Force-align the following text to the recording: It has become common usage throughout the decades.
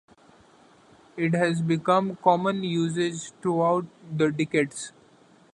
It 1.15 1.35
has 1.35 1.61
become 1.61 2.15
common 2.23 2.63
usage 2.63 3.33
throughout 3.39 3.85
the 4.11 4.31
decades. 4.31 4.93